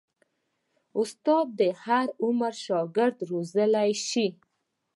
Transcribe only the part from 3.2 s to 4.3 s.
روزلی شي.